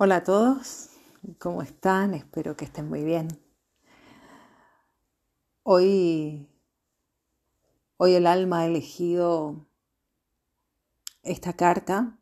[0.00, 0.90] Hola a todos,
[1.40, 2.14] ¿cómo están?
[2.14, 3.26] Espero que estén muy bien.
[5.64, 6.46] Hoy,
[7.96, 9.66] hoy el alma ha elegido
[11.24, 12.16] esta carta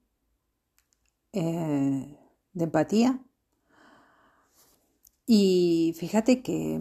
[1.34, 2.18] eh,
[2.54, 3.20] de empatía
[5.26, 6.80] y fíjate que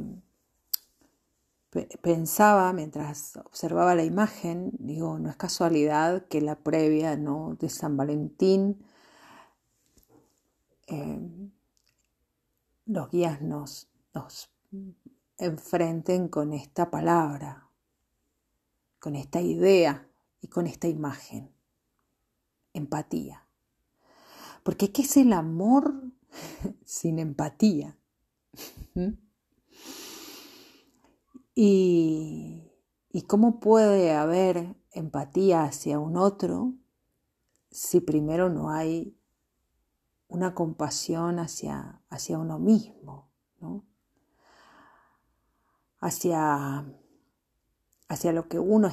[2.01, 7.57] pensaba mientras observaba la imagen, digo, no es casualidad que la previa ¿no?
[7.59, 8.81] de San Valentín
[10.87, 11.51] Em,
[12.85, 14.51] los guías nos, nos
[15.37, 17.69] enfrenten con esta palabra,
[18.99, 20.07] con esta idea
[20.41, 21.51] y con esta imagen.
[22.73, 23.47] Empatía.
[24.63, 26.03] Porque ¿qué es el amor
[26.85, 27.97] sin empatía?
[31.57, 32.69] Y,
[33.11, 36.73] ¿Y cómo puede haber empatía hacia un otro
[37.71, 39.17] si primero no hay
[40.27, 43.29] una compasión hacia, hacia uno mismo,
[45.99, 46.85] hacia,
[48.07, 48.89] hacia lo que uno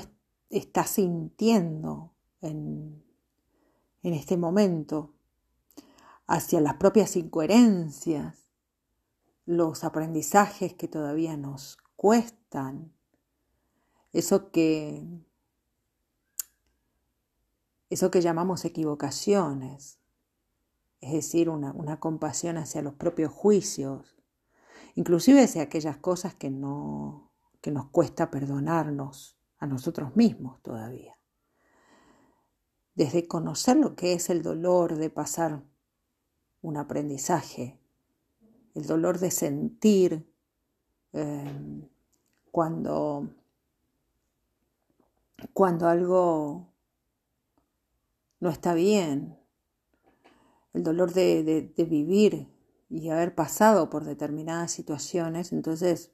[0.50, 3.02] está sintiendo en,
[4.02, 5.14] en este momento,
[6.26, 8.50] hacia las propias incoherencias,
[9.44, 12.92] los aprendizajes que todavía nos cuestan,
[14.12, 15.06] eso que,
[17.90, 20.01] eso que llamamos equivocaciones,
[21.02, 24.16] es decir, una, compasión hacia los propios juicios,
[24.94, 31.18] inclusive hacia aquellas cosas que, no, que nos cuesta perdonarnos a nosotros mismos todavía.
[32.94, 35.64] Desde conocer lo que es el dolor de pasar
[36.60, 37.80] un aprendizaje,
[38.76, 40.32] el dolor de sentir
[41.12, 41.88] em,
[42.52, 43.28] cuando,
[45.52, 46.68] cuando algo
[48.38, 49.41] no está bien,
[50.72, 52.48] el dolor de, vivir
[52.88, 56.12] y haber pasado por determinadas situaciones, entonces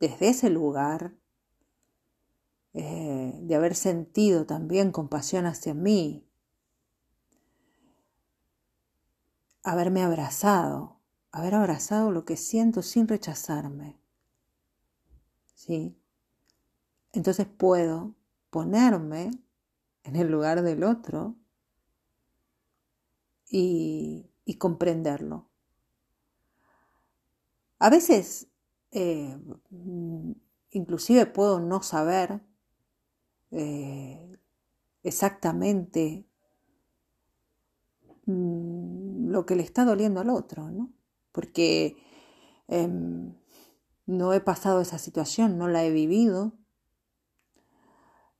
[0.00, 1.14] desde ese lugar,
[2.74, 6.26] eh, de haber sentido también compasión hacia mí,
[9.62, 11.00] haberme abrazado,
[11.30, 14.00] haber abrazado lo que siento sin rechazarme.
[15.54, 15.96] ¿Sí?
[17.12, 18.14] Entonces puedo
[18.50, 19.30] ponerme
[20.02, 21.36] en el lugar del otro
[23.52, 25.48] y, comprenderlo.
[27.78, 28.48] A veces,
[28.92, 29.38] eh,
[30.70, 32.40] inclusive puedo no saber
[33.50, 34.38] eh,
[35.02, 36.24] exactamente
[38.26, 40.92] mm, lo que le está doliendo al otro, ¿no?
[41.32, 41.96] Porque
[42.68, 43.34] em,
[44.06, 46.52] no he pasado esa situación, no la he vivido,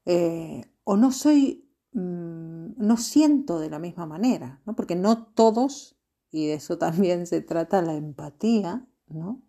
[0.07, 4.75] eh, o no soy Mm, no siento de la misma manera, ¿no?
[4.75, 5.97] porque no todos,
[6.31, 9.43] y de eso también se trata la empatía, ¿no?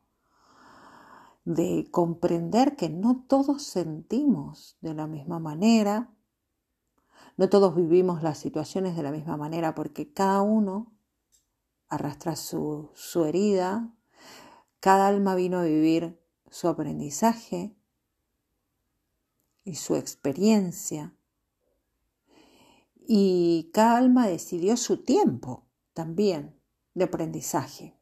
[1.45, 6.13] de comprender que no todos sentimos de la misma manera,
[7.35, 10.93] no todos vivimos las situaciones de la misma manera, porque cada uno
[11.89, 13.93] arrastra su, su herida,
[14.79, 17.75] cada alma vino a vivir su aprendizaje
[19.65, 21.13] y su experiencia
[23.07, 26.59] y cada alma decidió su tiempo también
[26.93, 27.97] de aprendizaje.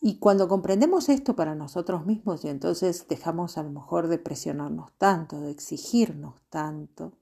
[0.00, 4.92] Y cuando comprendemos esto para nosotros mismos y entonces dejamos a lo mejor de presionarnos
[4.98, 7.18] tanto, de exigirnos tanto,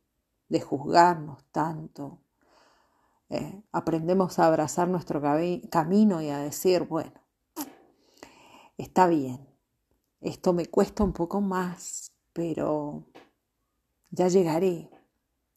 [0.49, 2.23] de juzgarnos tanto,
[3.29, 5.23] eh, aprendemos a abrazar nuestro
[5.71, 7.13] camino y a decir, bueno,
[8.79, 9.47] está bien,
[10.21, 13.05] esto me cuesta un poco más, pero
[14.11, 14.91] ya llegaré,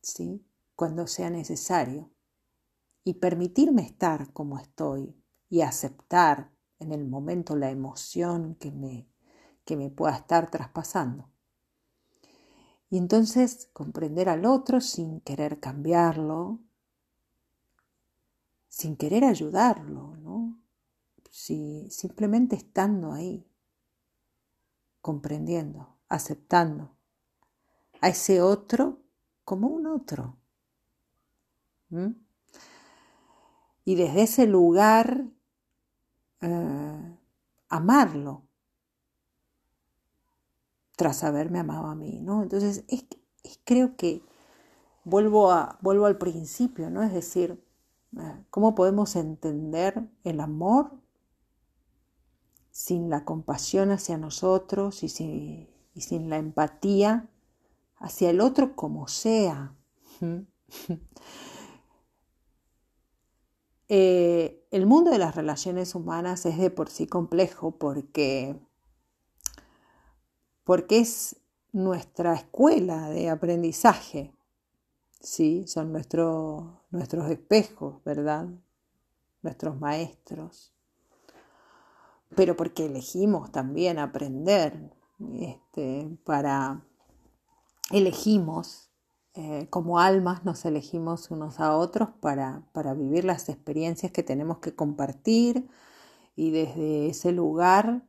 [0.03, 0.45] ¿sí?
[0.75, 2.11] cuando sea necesario,
[3.03, 5.15] y permitirme estar como estoy
[5.49, 9.07] y aceptar en el momento la emoción que me,
[9.65, 11.29] que me pueda estar traspasando.
[12.89, 16.59] Y entonces comprender al otro sin querer cambiarlo,
[18.69, 20.59] sin querer ayudarlo, ¿no?
[21.29, 23.47] Si, simplemente estando ahí,
[25.01, 26.95] comprendiendo, aceptando
[28.01, 29.02] a ese otro
[29.43, 30.37] como un otro.
[33.85, 35.25] Y desde ese lugar,
[36.41, 37.17] eh,
[37.69, 38.43] amarlo,
[40.95, 42.43] tras haberme amado a mí, ¿no?
[42.43, 43.05] Entonces, es,
[43.63, 44.23] creo que
[45.03, 47.03] vuelvo, a, vuelvo al principio, ¿no?
[47.03, 47.63] Es decir,
[48.17, 50.91] eh, ¿cómo podemos entender el amor
[52.71, 57.29] sin la compasión hacia nosotros y, y sin la empatía
[58.03, 59.75] hacia el otro como sea.
[63.89, 68.59] Eh, el mundo de las relaciones humanas es de por sí complejo porque,
[70.63, 71.35] porque es
[71.73, 74.33] nuestra escuela de aprendizaje,
[75.19, 75.67] ¿sí?
[75.67, 78.47] Son nuestros espejos, ¿verdad?
[79.43, 80.73] Nuestros maestros.
[82.35, 84.91] Pero porque elegimos también aprender,
[85.39, 86.83] este, para,
[87.91, 88.89] elegimos
[89.35, 94.59] eh, como almas nos elegimos unos a otros para, para vivir las experiencias que tenemos
[94.59, 95.67] que compartir
[96.35, 98.03] y desde ese lugar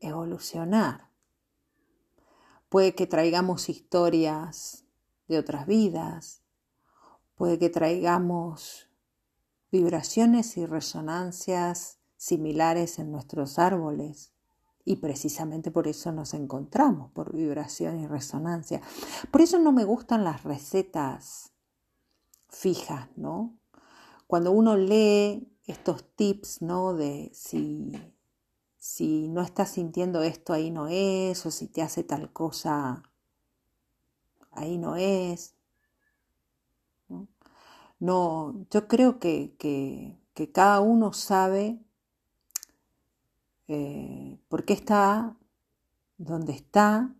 [0.00, 1.08] evolucionar.
[2.68, 4.84] Puede que traigamos historias
[5.28, 6.42] de otras vidas,
[7.36, 8.88] puede que traigamos
[9.70, 14.32] vibraciones y resonancias similares en nuestros árboles
[14.88, 18.80] y precisamente por eso nos encontramos, por vibración y resonancia.
[19.32, 21.50] Por eso no me gustan las recetas
[22.48, 23.58] fijas, ¿no?
[24.28, 26.94] Cuando uno lee estos tips, ¿no?
[26.94, 28.00] De si,
[28.78, 33.02] si no estás sintiendo esto, ahí no es, o si te hace tal cosa,
[34.52, 35.56] ahí no es.
[37.98, 41.80] No, yo creo que, que, que cada uno sabe
[43.68, 45.36] eh, por qué está
[46.18, 47.14] donde está.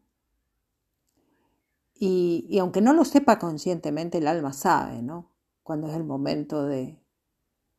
[1.98, 5.31] Y, aunque no lo sepa conscientemente, el alma sabe, ¿no?
[5.62, 7.00] Cuando es el momento de,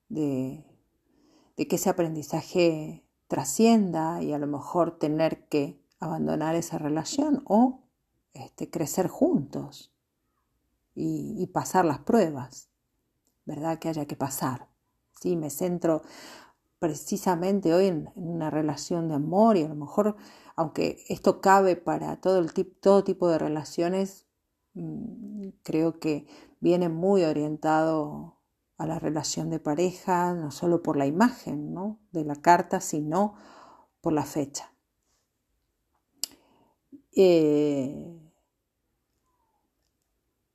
[0.10, 0.66] de,
[1.56, 7.84] que ese aprendizaje trascienda y a lo mejor tener que abandonar esa relación o
[8.34, 9.94] este, crecer juntos
[10.96, 12.70] y, y, pasar las pruebas,
[13.46, 13.78] ¿verdad?
[13.78, 14.68] Que haya que pasar.
[15.20, 16.02] Sí, me centro
[16.80, 20.16] precisamente hoy en, una relación de amor y a lo mejor,
[20.56, 24.28] aunque esto cabe para todo, el todo tipo de relaciones,
[24.74, 26.28] mm, creo que
[26.60, 28.38] viene muy orientado
[28.78, 32.00] a la relación de pareja, no solo por la imagen ¿no?
[32.12, 33.36] de la carta, sino
[34.02, 34.72] por la fecha.
[37.16, 38.16] Eh,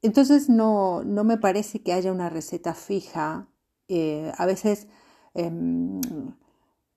[0.03, 3.49] entonces no, no, me parece que haya una receta fija.
[3.89, 4.87] Eh, a veces
[5.35, 6.01] Em,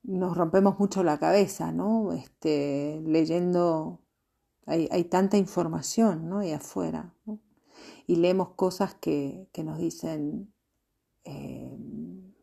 [0.02, 2.12] nos rompemos mucho la cabeza, ¿no?
[2.12, 4.00] Este, leyendo,
[4.66, 6.38] hay, tanta información, ¿no?
[6.40, 7.14] Ahí afuera,
[8.06, 10.52] Y leemos cosas que, nos dicen,
[11.24, 12.34] em,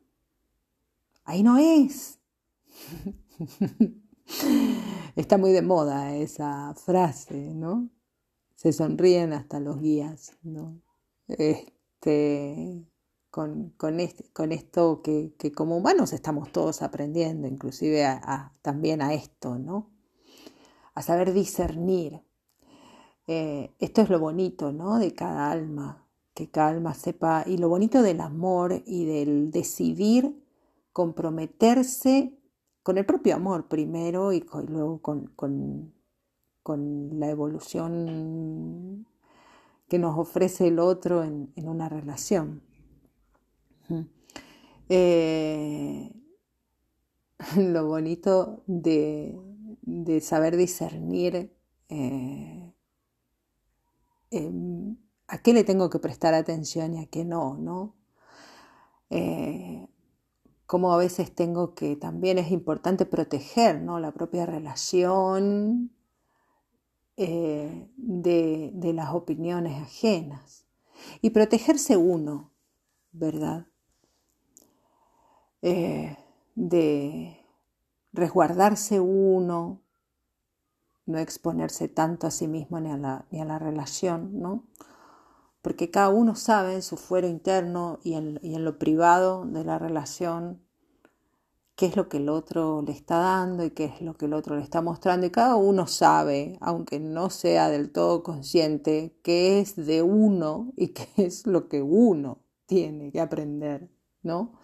[1.25, 2.19] ahí no es.
[5.16, 7.89] Está muy de moda esa frase, ¿no?
[8.56, 10.81] Se sonríen hasta los guías, ¿no?
[11.28, 12.86] Este,
[13.34, 18.06] con, este, con esto que, que, como humanos estamos todos aprendiendo, inclusive
[18.62, 19.90] también a esto, ¿no?
[20.94, 22.22] A saber discernir.
[23.26, 25.00] Eh, esto es lo bonito, ¿no?
[25.00, 30.40] De cada alma, que cada alma sepa, y lo bonito del amor y del decidir
[30.92, 32.38] comprometerse
[32.84, 35.92] con el propio amor primero y, luego con, con,
[36.62, 39.08] con, la evolución
[39.88, 42.73] que nos ofrece el otro en, en una relación.
[44.90, 46.12] Eh,
[47.58, 49.40] lo bonito de,
[50.22, 51.52] saber discernir
[51.90, 52.74] eh,
[54.32, 54.98] em,
[55.28, 57.96] a qué le tengo que prestar atención y a qué no, ¿no?
[59.10, 59.88] Eh,
[60.66, 64.00] como a veces tengo que también es importante proteger ¿no?
[64.00, 65.92] la propia relación
[67.16, 70.66] de, de las opiniones ajenas
[71.22, 72.54] y protegerse uno,
[73.12, 73.68] ¿verdad?
[75.65, 76.17] Eh,
[76.55, 77.38] de
[78.12, 79.82] resguardarse uno,
[81.05, 84.65] no exponerse tanto a sí mismo ni a la, ni a la relación, ¿no?
[85.62, 89.63] Porque cada uno sabe en su fuero interno y en, y en lo privado de
[89.63, 90.62] la relación
[91.77, 94.34] qué es lo que el otro le está dando y qué es lo que el
[94.34, 95.25] otro le está mostrando.
[95.25, 100.89] Y cada uno sabe, aunque no sea del todo consciente, qué es de uno y
[100.89, 103.89] qué es lo que uno tiene que aprender,
[104.24, 104.60] ¿no?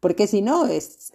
[0.00, 1.12] Porque si no, es,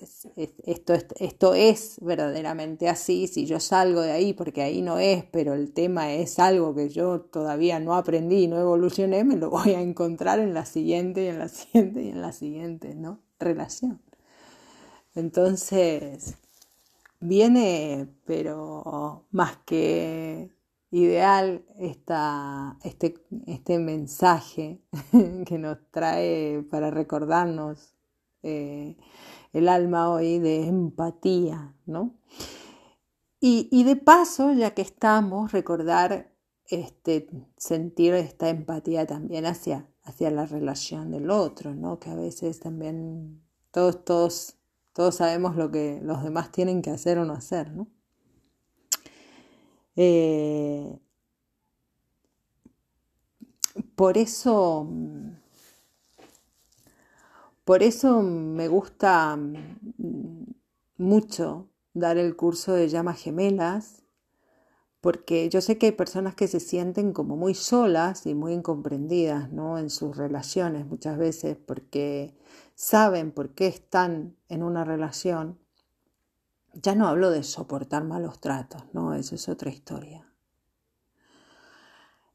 [0.65, 3.27] esto, esto es verdaderamente así.
[3.27, 6.89] Si yo salgo de ahí, porque ahí no es, pero el tema es algo que
[6.89, 11.27] yo todavía no aprendí, no evolucioné, me lo voy a encontrar en la siguiente y
[11.27, 13.19] en la siguiente y en la siguiente, ¿no?
[13.39, 14.01] Relación.
[15.15, 16.35] Entonces,
[17.19, 20.51] viene, pero más que
[20.91, 23.15] ideal esta, este,
[23.47, 24.79] este mensaje
[25.47, 27.94] que nos trae para recordarnos
[28.45, 28.97] eh,
[29.53, 32.15] el alma hoy de empatía, ¿no?
[33.39, 36.31] Y, de paso, ya que estamos, recordar
[36.67, 41.99] este, sentir esta empatía también hacia, hacia la relación del otro, ¿no?
[41.99, 44.55] Que a veces también todos, todos,
[44.93, 47.87] todos sabemos lo que los demás tienen que hacer o no hacer, ¿no?
[49.95, 50.99] Eh,
[53.95, 54.89] por eso,
[57.65, 59.37] por eso me gusta
[60.97, 64.03] mucho dar el curso de llamas gemelas,
[65.01, 69.51] porque yo sé que hay personas que se sienten como muy solas y muy incomprendidas
[69.51, 69.77] ¿no?
[69.77, 72.35] en sus relaciones muchas veces, porque
[72.75, 75.59] saben por qué están en una relación.
[76.73, 80.27] Ya no hablo de soportar malos tratos, no, eso es otra historia.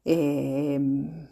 [0.03, 1.27] Em,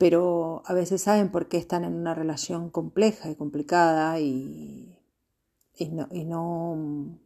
[0.00, 4.98] pero a veces saben por qué están en una relación compleja y complicada y,
[5.78, 7.18] y no,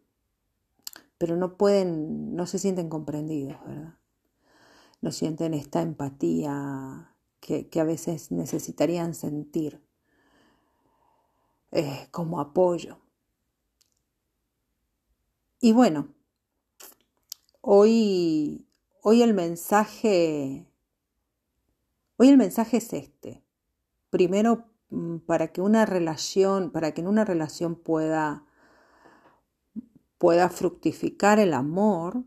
[1.16, 3.94] pero no pueden, no se sienten comprendidos, ¿verdad?
[5.02, 9.80] No sienten esta empatía que, a veces necesitarían sentir
[11.70, 12.98] eh, como apoyo.
[15.60, 16.08] Y bueno,
[17.60, 18.66] hoy,
[19.00, 20.66] hoy el mensaje,
[22.16, 23.44] hoy el mensaje es este.
[24.10, 28.44] Primero, mm, para que una relación, para que en una relación pueda
[30.24, 32.24] pueda fructificar el amor,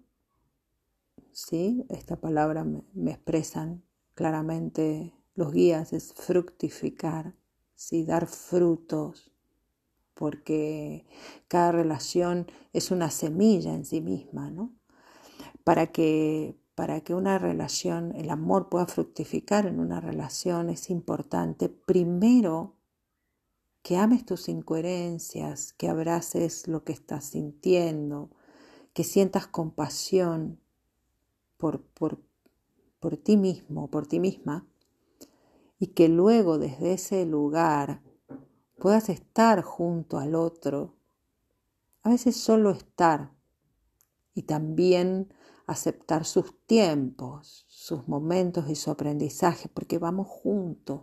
[1.32, 1.84] ¿sí?
[1.89, 7.34] Esta palabra me, expresan claramente los guías, es fructificar,
[7.74, 8.06] ¿sí?
[8.06, 9.32] Dar frutos,
[10.13, 11.08] porque
[11.48, 14.75] cada relación es una semilla en sí misma, ¿no?
[15.63, 21.70] Para que, para que una relación, el amor pueda fructificar en una relación, es importante
[21.70, 22.76] primero
[23.82, 28.30] que ames tus incoherencias, que abraces lo que estás sintiendo,
[28.94, 30.60] que sientas compasión
[31.58, 32.22] por, por,
[33.00, 34.68] por ti mismo, por ti misma,
[35.80, 38.04] y que luego desde ese lugar
[38.78, 40.96] puedas estar junto al otro,
[42.04, 43.32] a veces solo estar
[44.36, 45.34] y también
[45.68, 51.02] aceptar sus tiempos, sus momentos y su aprendizaje, porque vamos juntos.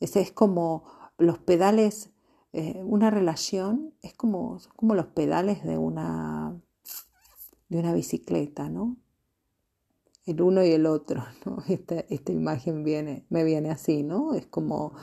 [0.00, 0.84] Ese es como
[1.16, 2.10] los pedales,
[2.52, 6.60] eh, una relación es como, como los pedales de una,
[7.68, 8.96] de una bicicleta, ¿no?
[10.26, 11.62] El uno y el otro, ¿no?
[11.68, 14.34] Esta, esta imagen viene, me viene así, ¿no?
[14.34, 14.94] Es como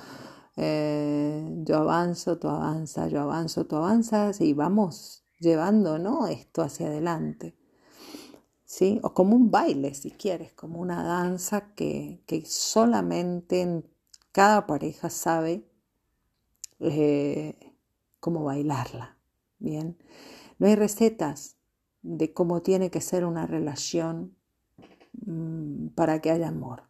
[0.58, 6.28] eh, yo avanzo, tú avanzas, yo avanzo, tú avanzas y vamos llevando, ¿no?
[6.28, 7.57] Esto hacia adelante.
[9.02, 13.90] O como un baile, si quieres, como una danza que, que solamente en
[14.34, 15.66] cada pareja sabe
[16.80, 17.56] eh,
[18.20, 19.18] cómo bailarla.
[19.60, 19.98] Bien,
[20.60, 21.56] no hay recetas
[22.02, 24.36] de cómo tiene que ser una relación
[25.26, 26.84] mm, para que haya amor.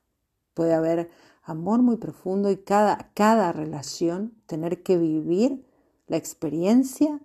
[0.55, 1.12] Puede haber
[1.43, 5.63] amor muy profundo y cada, cada relación tener que vivir
[6.07, 7.22] la experiencia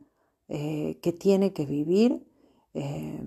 [0.49, 2.26] eh, que tiene que vivir
[2.75, 3.21] eh,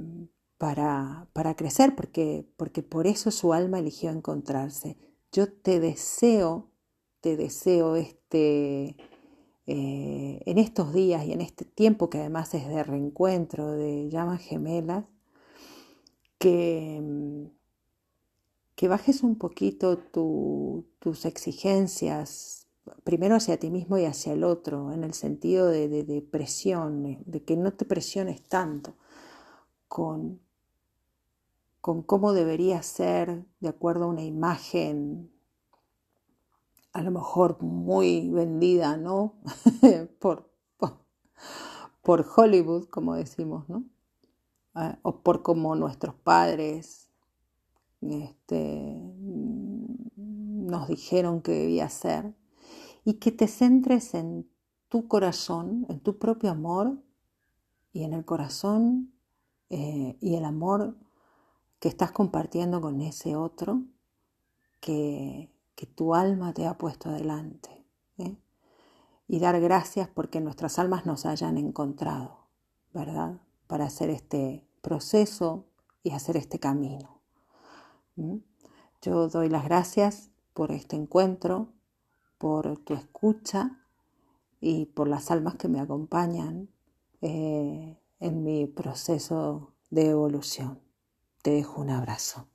[0.65, 4.97] para, para, crecer, porque, porque por eso su alma eligió encontrarse.
[5.31, 6.71] Yo te deseo,
[7.21, 8.95] te deseo este,
[9.67, 14.41] eh, en estos días y en este tiempo que además es de reencuentro de llamas
[14.41, 15.05] gemelas,
[16.39, 17.47] que,
[18.73, 22.65] que bajes un poquito tus exigencias,
[23.03, 27.43] primero hacia ti mismo y hacia el otro, en el sentido de, de presión, de
[27.43, 28.95] que no te presiones tanto
[29.87, 30.39] con,
[31.85, 35.31] con cómo debería ser de acuerdo a una imagen
[36.93, 39.35] a lo mejor muy vendida, ¿no?
[40.19, 40.51] por,
[42.01, 43.83] por, Hollywood, como decimos, ¿no?
[44.73, 47.07] Ah, o por como nuestros padres
[48.01, 48.99] este,
[50.15, 52.33] nos dijeron que debía ser.
[53.03, 54.49] Y que te centres en
[54.89, 56.97] tu corazón, en tu propio amor
[57.93, 59.13] y en el corazón
[59.69, 60.97] eh, y el amor
[61.85, 63.83] que estás compartiendo con ese otro
[64.79, 67.85] que que tu alma te ha puesto adelante.
[68.17, 68.37] ¿eh?
[69.27, 72.47] Y dar gracias porque nuestras almas nos hayan encontrado,
[72.93, 73.41] ¿verdad?
[73.67, 75.65] Para hacer este proceso
[76.01, 77.21] y hacer este camino.
[79.01, 81.73] Yo doy las gracias por este encuentro,
[82.37, 83.81] por tu escucha
[84.61, 86.69] y por las almas que me acompañan
[87.21, 90.84] eh, en mi proceso de evolución.
[91.45, 92.47] Te dejo un abrazo.